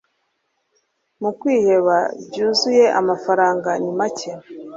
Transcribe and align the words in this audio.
mu 1.21 1.31
kwiheba 1.39 1.97
byuzuyeAmafaranga 2.27 3.69
ni 3.81 3.91
make 3.99 4.31